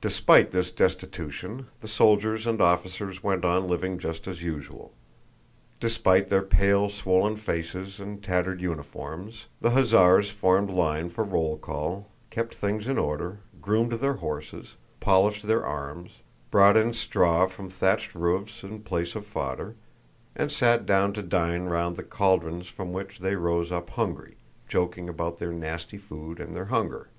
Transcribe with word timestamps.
Despite 0.00 0.52
this 0.52 0.72
destitution, 0.72 1.66
the 1.80 1.86
soldiers 1.86 2.46
and 2.46 2.62
officers 2.62 3.22
went 3.22 3.44
on 3.44 3.68
living 3.68 3.98
just 3.98 4.26
as 4.26 4.42
usual. 4.42 4.94
Despite 5.80 6.28
their 6.28 6.40
pale 6.40 6.88
swollen 6.88 7.36
faces 7.36 8.00
and 8.00 8.24
tattered 8.24 8.62
uniforms, 8.62 9.48
the 9.60 9.72
hussars 9.72 10.30
formed 10.30 10.70
line 10.70 11.10
for 11.10 11.24
roll 11.24 11.58
call, 11.58 12.08
kept 12.30 12.54
things 12.54 12.88
in 12.88 12.96
order, 12.96 13.40
groomed 13.60 13.92
their 13.92 14.14
horses, 14.14 14.76
polished 14.98 15.46
their 15.46 15.66
arms, 15.66 16.20
brought 16.50 16.78
in 16.78 16.94
straw 16.94 17.46
from 17.46 17.68
the 17.68 17.74
thatched 17.74 18.14
roofs 18.14 18.62
in 18.62 18.80
place 18.80 19.14
of 19.14 19.26
fodder, 19.26 19.76
and 20.34 20.50
sat 20.50 20.86
down 20.86 21.12
to 21.12 21.20
dine 21.22 21.64
round 21.64 21.96
the 21.96 22.02
caldrons 22.02 22.68
from 22.68 22.94
which 22.94 23.18
they 23.18 23.34
rose 23.36 23.70
up 23.70 23.90
hungry, 23.90 24.38
joking 24.68 25.06
about 25.06 25.36
their 25.36 25.52
nasty 25.52 25.98
food 25.98 26.40
and 26.40 26.56
their 26.56 26.64
hunger. 26.72 27.10